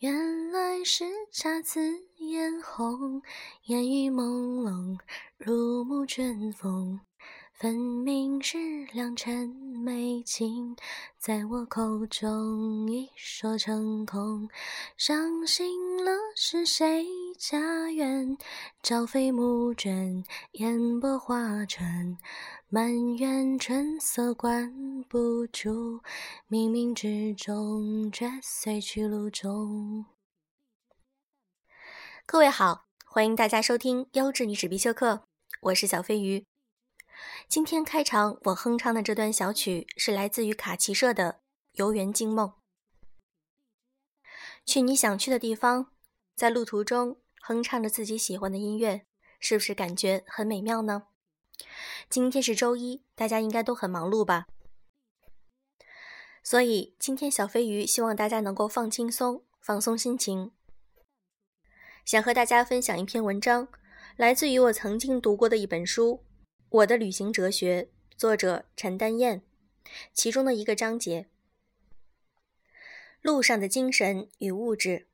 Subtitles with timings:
[0.00, 1.80] 原来是姹紫
[2.18, 3.20] 嫣红，
[3.64, 4.96] 烟雨朦胧，
[5.36, 7.00] 如沐春风。
[7.52, 10.76] 分明是良辰美景，
[11.18, 14.48] 在我口中一说成空。
[14.96, 17.04] 伤心了是谁
[17.38, 18.36] 家园？
[18.82, 20.24] 朝飞暮卷，
[20.54, 22.18] 烟波画船。
[22.68, 26.02] 满园春色关不住，
[26.50, 30.06] 冥冥之中却随去路中。
[32.26, 35.22] 各位好，欢迎大家收听优质女子必修课，
[35.60, 36.44] 我是小飞鱼。
[37.48, 41.34] 今天开场我哼唱的这段小曲是来自于卡奇社的
[41.74, 42.48] 《游园惊梦》。
[44.66, 45.92] 去你想去的地方，
[46.34, 47.16] 在路途中
[47.48, 49.06] 哼唱着自己喜欢的音乐，
[49.40, 51.04] 是不是感觉很美妙呢？
[52.10, 54.48] 今天是周一，大家应该都很忙碌吧？
[56.42, 60.52] 所以今天小飞鱼希望大家能够放轻松，放松心情。
[62.04, 63.68] 想和大家分享一篇文章，
[64.16, 66.22] 来自于我曾经读过的一本书。
[66.68, 69.40] 我的旅行哲学，作者陈丹燕，
[70.12, 71.30] 其中的一个章节：
[73.22, 75.07] 路上的精神与物质。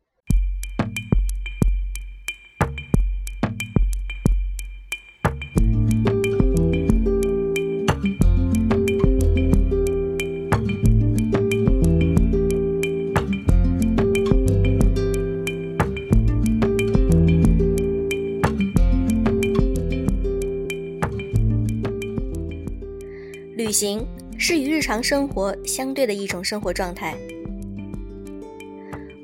[23.75, 24.06] 行
[24.39, 27.17] 是与日常生活相对的一种生活状态。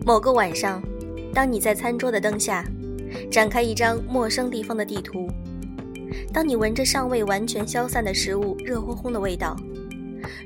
[0.05, 0.83] 某个晚上，
[1.33, 2.65] 当你在餐桌的灯下
[3.31, 5.29] 展开一张陌生地方的地图，
[6.33, 9.57] 当你闻着尚未完全消散的食物热烘烘的味道，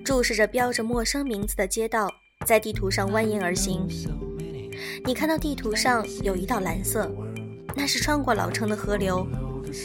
[0.04, 2.10] 注视着标着陌生名字的街道
[2.44, 3.88] 在地图上蜿蜒而行，
[5.06, 7.10] 你看到地图上有一道蓝色，
[7.74, 9.26] 那是穿过老城的河流，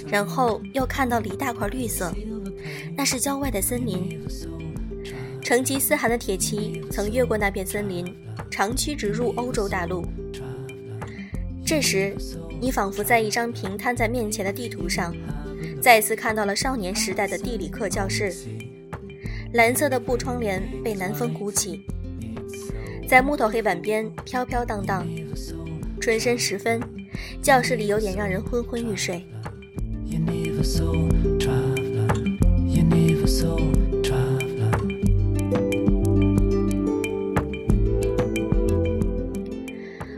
[0.07, 2.13] 然后又看到了一大块绿色。
[2.95, 4.19] 那是郊外的森林，
[5.41, 8.05] 成吉思汗的铁骑曾越过那片森林，
[8.49, 10.05] 长驱直入欧洲大陆。
[11.65, 12.15] 这时，
[12.59, 15.15] 你仿佛在一张平摊在面前的地图上，
[15.81, 18.33] 再次看到了少年时代的地理课教室。
[19.53, 21.85] 蓝色的布窗帘被南风鼓起，
[23.07, 25.07] 在木头黑板边飘飘荡荡。
[25.99, 26.81] 春深时分，
[27.41, 29.25] 教室里有点让人昏昏欲睡。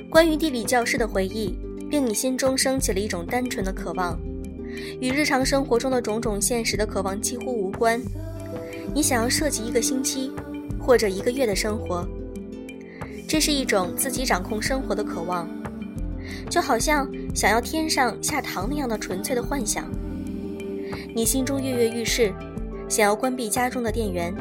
[0.10, 1.58] 关于地理教师的回忆，
[1.90, 4.20] 令你心中升起了一种单纯的渴望，
[5.00, 8.00] 与日常生活中的种种现实的渴望几乎无关。
[8.94, 10.32] 你想要设计一个星期
[10.80, 12.08] 或者一个月的生活，
[13.28, 15.50] 这是一种自己掌控生活的渴望，
[16.50, 19.90] 就好像想要天上下糖那样的纯粹的幻想。
[21.16, 22.32] 你心中跃跃欲试，
[22.92, 24.36] 想要关闭家中的电源，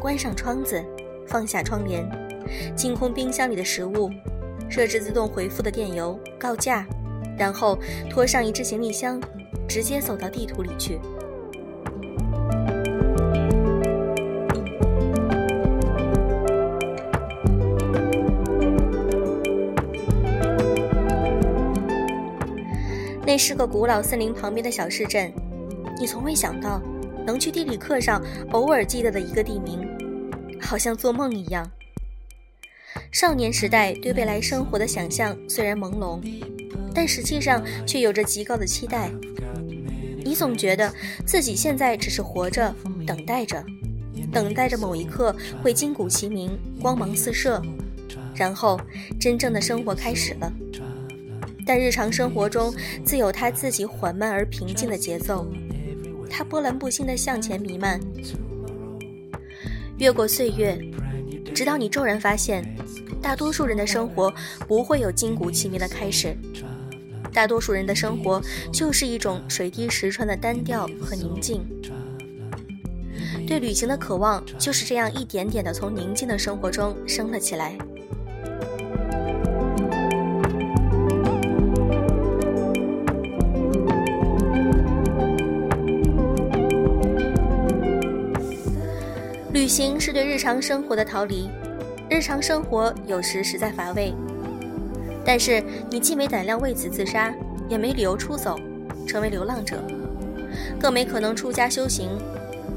[0.00, 0.84] 关上窗子，
[1.24, 2.04] 放下窗帘，
[2.76, 4.10] 清空冰箱里的食物。
[4.68, 6.84] 设置自动回复的电邮告假，
[7.38, 7.78] 然后
[8.10, 9.20] 拖上一只行李箱，
[9.68, 10.98] 直接走到地图里去。
[23.24, 25.32] 那是个古老森林旁边的小市镇，
[26.00, 26.82] 你从未想到
[27.26, 29.80] 能去地理课上偶尔记得的一个地名，
[30.60, 31.70] 好像做梦一样。
[33.10, 36.20] 少年时代对未来生活的想象虽然朦胧，
[36.94, 39.10] 但实际上却有着极高的期待。
[40.24, 40.92] 你总觉得
[41.26, 42.74] 自己现在只是活着，
[43.06, 43.62] 等待着，
[44.32, 47.60] 等待着某一刻会金鼓齐鸣，光芒四射，
[48.34, 48.80] 然后
[49.20, 50.52] 真正的生活开始了。
[51.66, 55.46] 但日常生活中自有它自己缓慢而平静的节奏，
[56.34, 58.00] 它波澜不兴地向前弥漫，
[59.98, 60.78] 越过岁月，
[61.54, 62.64] 直到你骤然发现。
[63.20, 64.32] 大多数人的生活
[64.66, 66.36] 不会有金鼓齐鸣的开始，
[67.32, 68.42] 大多数人的生活
[68.72, 71.62] 就是一种水滴石穿的单调和宁静。
[73.46, 77.76] 对旅行的渴望就是这样一点点的从宁静的生活中升了起来。
[89.62, 91.48] 旅行是对日常生活的逃离。
[92.10, 94.12] 日常生活有时实在乏味，
[95.24, 97.32] 但是你既没胆量为此自杀，
[97.68, 98.58] 也没理由出走，
[99.06, 99.80] 成为流浪者，
[100.80, 102.08] 更没可能出家修行。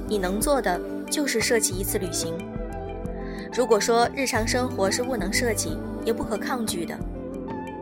[0.07, 0.79] 你能做的
[1.09, 2.35] 就是设计一次旅行。
[3.51, 6.95] 如果说日常生活是不能设计也不可抗拒的，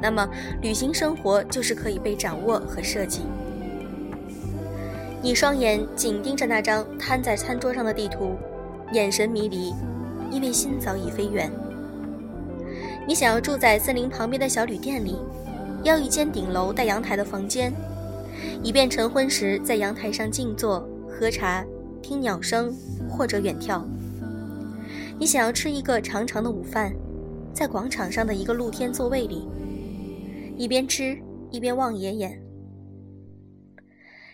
[0.02, 0.26] 那么
[0.62, 3.24] 旅行生活就是可以被掌握和设计。
[5.22, 8.38] 你双眼紧盯着那张摊在餐桌上的地图，
[8.94, 9.74] 眼神迷离，
[10.30, 11.52] 因为心早已飞远。
[13.08, 15.18] 你想要住在森林旁边的小旅店里，
[15.84, 17.74] 要一间顶楼带阳台的房间，
[18.64, 21.66] 以便晨昏时在阳台上静坐、喝茶、
[22.02, 22.72] 听鸟声
[23.10, 23.84] 或者远眺。
[25.20, 26.94] 你想要吃一个长长的午饭，
[27.52, 29.48] 在广场上的一个露天座位里，
[30.56, 31.18] 一边吃
[31.50, 32.40] 一边望爷爷。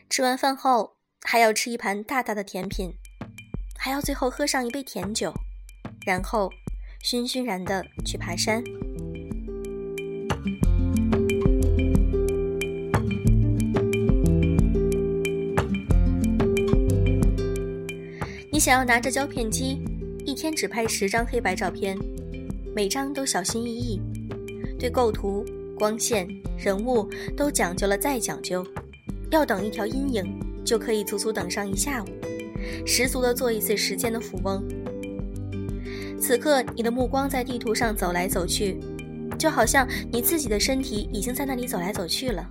[0.10, 2.94] 吃完饭后还要吃一盘大大的甜品，
[3.82, 5.34] 还要最后喝上一杯甜酒，
[6.06, 6.52] 然后。
[7.02, 8.62] 醺醺然的去爬山。
[18.52, 19.82] 你想要拿着胶片机，
[20.26, 21.98] 一天只拍十张黑白照片，
[22.76, 24.02] 每张都小心翼翼，
[24.78, 25.46] 对构图、
[25.78, 26.28] 光线、
[26.58, 28.62] 人物都讲究了再讲究。
[29.32, 32.08] 要等一条阴影，就可以足足等上一下午，
[32.86, 34.64] 十足的做一次时间的富翁。
[36.20, 38.78] 此刻，你的目光在地图上走来走去，
[39.38, 42.48] 就好像你自己的身体已经在那里走来走去了。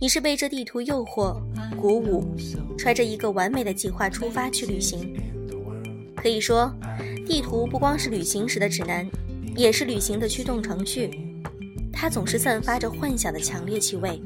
[0.00, 1.40] 你是被这地图诱惑、
[1.80, 2.34] 鼓舞，
[2.76, 5.14] 揣着一个完美的计划出发去旅行。
[6.16, 6.74] 可以说，
[7.26, 9.08] 地图不光是旅行时的指南，
[9.54, 11.10] 也是旅行的驱动程序。
[11.92, 14.20] 它总是散发着幻想的强烈气味。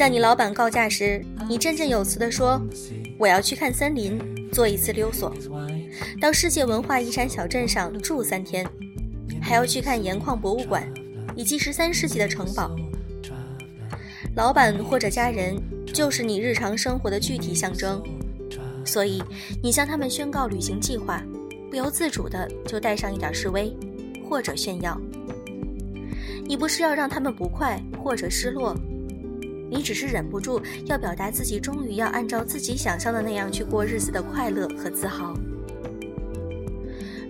[0.00, 2.58] 向你老板告假时，你振振有词地说
[3.20, 4.18] ：“我要去看森林，
[4.50, 5.30] 做一次溜索，
[6.18, 8.66] 到世界文化遗产小镇上住三天，
[9.42, 10.90] 还要去看盐矿博物馆，
[11.36, 12.74] 以及十三世纪的城堡。”
[14.34, 15.54] 老板或者家人
[15.92, 18.02] 就是你日常生活的具体象征，
[18.86, 19.22] 所以
[19.62, 21.22] 你向他们宣告旅行计划，
[21.68, 23.70] 不由自主的就带上一点示威
[24.26, 24.98] 或者炫耀。
[26.46, 28.74] 你不是要让他们不快或者失落。
[29.70, 35.34] 你只是忍不住要表达自己终于要按照自己想象的那样去过日子的快乐和自豪。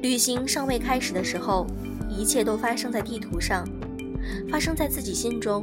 [0.03, 1.67] 旅行尚未开始的时候，
[2.09, 3.69] 一切都发生在地图上，
[4.51, 5.63] 发生在自己心中，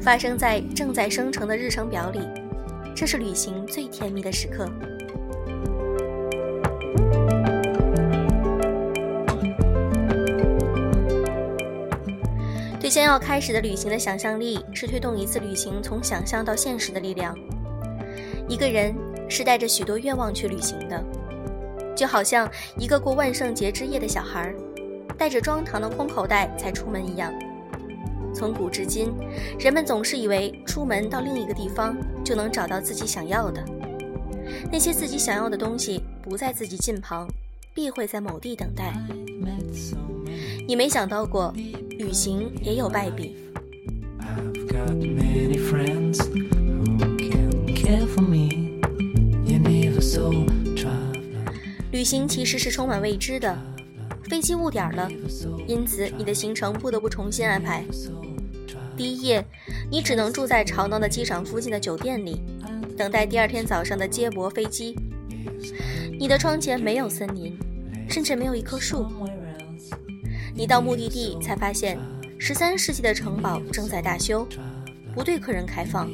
[0.00, 2.18] 发生在正在生成的日程表里。
[2.94, 4.68] 这是旅行最甜蜜的时刻。
[12.84, 17.34] 对将要开始的旅行的想象力，是推动一次旅行从想象到现实的力量。
[18.46, 18.94] 一个人
[19.26, 21.02] 是带着许多愿望去旅行的，
[21.96, 22.46] 就好像
[22.78, 24.54] 一个过万圣节之夜的小孩，
[25.16, 27.32] 带着装糖的空口袋才出门一样。
[28.34, 29.14] 从古至今，
[29.58, 33.64] 人们总是以为出门到另一个地方就能找到自己想要的，
[34.70, 37.26] 那些自己想要的东西不在自己近旁，
[37.72, 38.92] 必会在某地等待。
[40.68, 41.50] 你没想到过。
[41.98, 43.36] 旅行也有败笔。
[51.92, 53.56] 旅行其实是充满未知的，
[54.24, 55.08] 飞机误点了，
[55.66, 57.84] 因此你的行程不得不重新安排。
[58.96, 59.44] 第一夜，
[59.90, 62.40] 你只能住在吵闹的机场附近的酒店里，
[62.96, 64.96] 等待第二天早上的接驳飞机。
[66.18, 67.56] 你的窗前没有森林，
[68.08, 69.06] 甚至没有一棵树。
[70.56, 71.98] 你到目的地才发现，
[72.38, 74.46] 十三世纪的城堡正在大修，
[75.12, 76.08] 不对客人开放。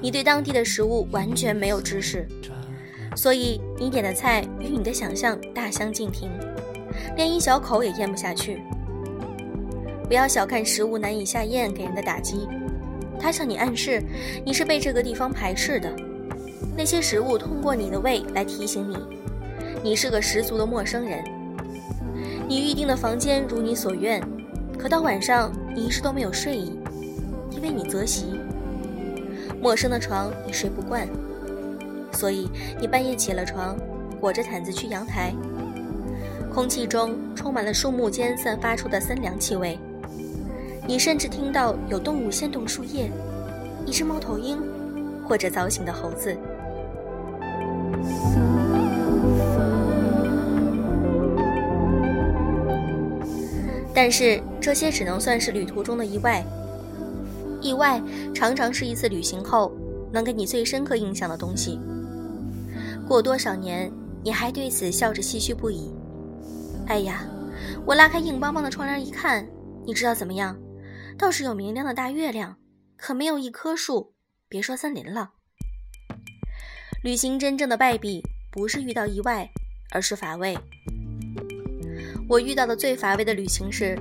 [0.00, 2.26] 你对当地的食物完全没有知识，
[3.14, 6.30] 所以你点的菜与你的想象大相径庭，
[7.14, 8.62] 连一小口也咽不下去。
[10.08, 12.48] 不要小看食物难以下咽给人的打击，
[13.18, 14.02] 它向你暗示
[14.46, 15.94] 你是被这个地方排斥的。
[16.74, 18.96] 那些食物通过你的胃来提醒你，
[19.84, 21.22] 你是个十足的陌生人。
[22.50, 24.20] 你预定的房间如你所愿，
[24.76, 26.76] 可到晚上你一时都没有睡意，
[27.52, 28.40] 因为你择席。
[29.62, 31.06] 陌生的床你睡不惯，
[32.10, 33.76] 所以你半夜起了床，
[34.20, 35.32] 裹着毯子去阳台。
[36.52, 39.78] 空气中充满了树木间散发出的森凉气味，
[40.88, 43.12] 你甚至听到有动物掀动树叶，
[43.86, 44.58] 一只猫头鹰，
[45.24, 46.36] 或者早醒的猴子。
[54.02, 56.42] 但是这些只能算是旅途中的意外。
[57.60, 58.02] 意外
[58.34, 59.76] 常常是一次旅行后
[60.10, 61.78] 能给你最深刻印象的东西。
[63.06, 63.92] 过多少年，
[64.24, 65.92] 你还对此笑着唏嘘不已。
[66.86, 67.26] 哎呀，
[67.84, 69.46] 我拉开硬邦邦的窗帘一看，
[69.84, 70.58] 你知道怎么样？
[71.18, 72.56] 倒是有明亮的大月亮，
[72.96, 74.14] 可没有一棵树，
[74.48, 75.32] 别说森林了。
[77.04, 79.46] 旅行真正的败笔不是遇到意外，
[79.90, 80.56] 而是乏味。
[82.30, 83.98] 我遇到的最乏味的旅行是，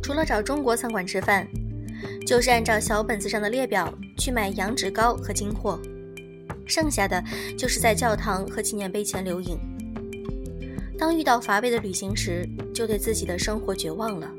[0.00, 1.44] 除了找中国餐馆吃饭，
[2.24, 5.76] 就是按照小本子上的列表去买羊脂糕和金货，
[6.66, 7.20] 剩下的
[7.58, 9.58] 就是在教堂和纪念碑前留影。
[10.96, 14.30] 当遇到乏味的旅行时，就对自己的生活绝望了。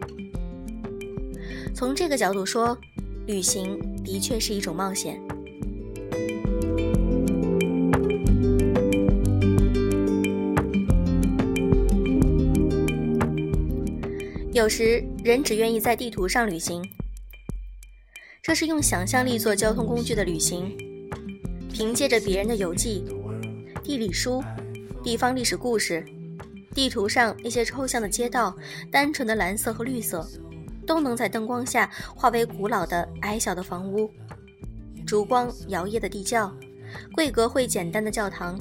[1.74, 2.78] 从这个角度说，
[3.28, 5.22] 旅行的确是一种冒险。
[14.56, 16.82] 有时人只愿意在地图上旅行，
[18.42, 20.74] 这是用想象力做交通工具的旅行。
[21.74, 23.04] 凭借着别人的游记、
[23.84, 24.42] 地理书、
[25.04, 26.06] 地方历史故事，
[26.74, 28.56] 地图上那些抽象的街道、
[28.90, 30.26] 单纯的蓝色和绿色，
[30.88, 34.10] 都能在灯光下化为古老的矮小的房屋、
[35.06, 36.50] 烛光摇曳的地窖、
[37.14, 38.58] 贵格会简单的教堂、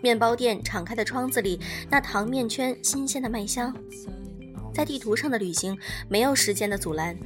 [0.00, 1.58] 面包店敞开的窗子里
[1.90, 3.76] 那糖面圈新鲜的麦香。
[4.76, 5.74] 在地图上的旅行
[6.06, 7.16] 没有时间的阻拦，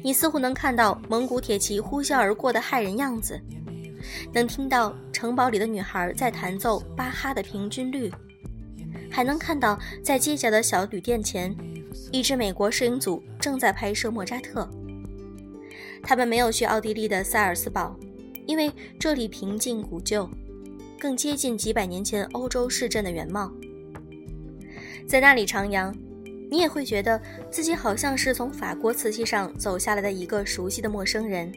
[0.00, 3.36] 你似乎能看到蒙古铁骑呼啸而过的骇人样子，
[4.32, 8.12] 能听到城堡里的女孩在弹奏巴哈的平均律，
[9.10, 11.52] 还能看到在街角的小旅店前，
[12.12, 14.70] 一支美国摄影组正在拍摄莫扎特。
[16.00, 17.98] 他们没有去奥地利的萨尔斯堡，
[18.46, 18.70] 因为
[19.00, 20.30] 这里平静古旧，
[20.96, 23.52] 更接近几百年前欧洲市镇的原貌。
[25.08, 25.92] 在那里徜徉。
[26.50, 31.52] 你也会觉得自己好像是从法国瓷器上走下来的一个熟悉的陌生人。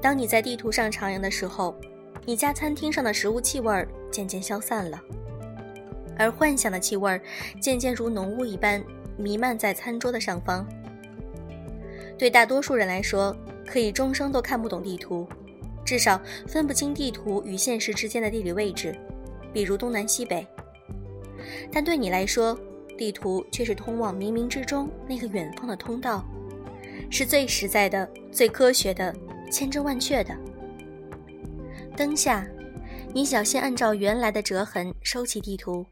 [0.00, 1.74] 当你在地图上徜徉的时候，
[2.24, 5.00] 你家餐厅上的食物气味渐渐消散了，
[6.18, 7.20] 而幻想的气味
[7.60, 8.82] 渐渐如浓雾一般
[9.16, 10.66] 弥漫在餐桌的上方。
[12.18, 13.34] 对大多数人来说，
[13.66, 15.26] 可以终生都看不懂地图。
[15.84, 18.96] 至少分不清地图与现实之间的地理位置，
[19.52, 20.46] 比如东南西北。
[21.72, 22.58] 但对你来说，
[22.96, 26.24] 地图却是通往冥冥之中那个远方的通道，
[27.10, 29.14] 是最实在的、最科学的、
[29.50, 30.36] 千真万确的。
[31.96, 32.46] 灯下，
[33.12, 35.84] 你小心按照原来的折痕收起地图，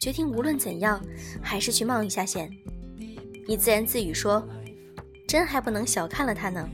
[0.00, 1.02] 决定无论怎样
[1.40, 2.50] 还是去冒一下险。
[3.46, 4.46] 你自言自语说
[5.28, 6.68] ：“真还不能小看了它呢。”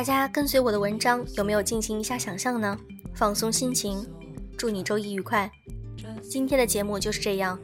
[0.00, 2.74] 大家跟随我的文章，有没有进行一下想象呢？
[3.12, 4.02] 放松心情，
[4.56, 5.52] 祝你周一愉快。
[6.22, 7.60] 今天的节目就是这样。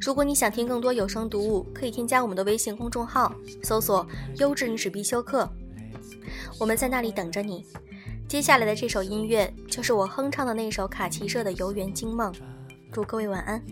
[0.00, 4.04] 如果你想听更多有声读物，可以添加我们的微信公众号，搜索
[4.38, 5.48] “优质女史必修课”，
[6.58, 7.64] 我们在那里等着你。
[8.26, 12.32] 接下来的这首音乐就是我哼唱的那首卡奇社的《游园惊梦》，
[12.90, 13.62] 祝各位晚安。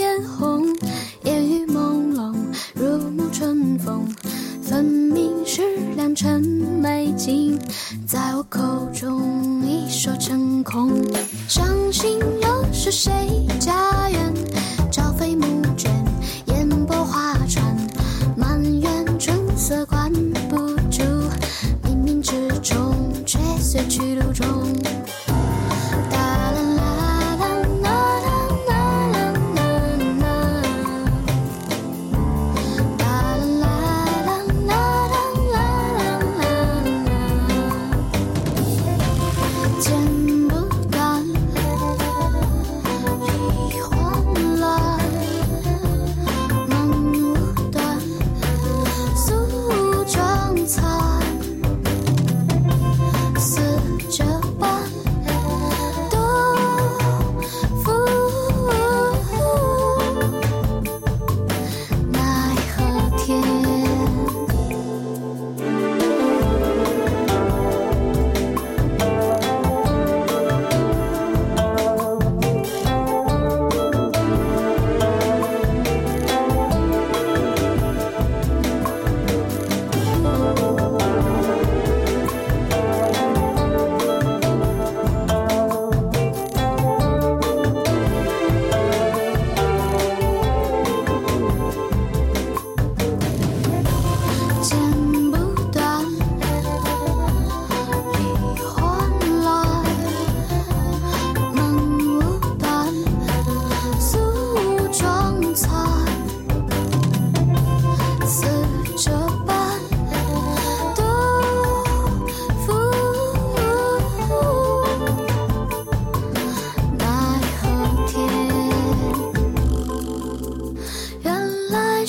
[0.00, 0.89] 嫣红。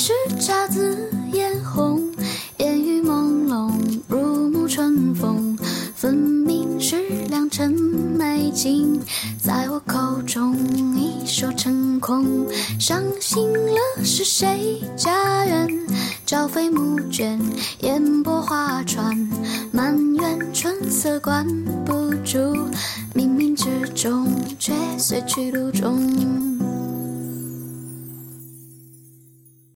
[0.02, 0.91] 是沼泽。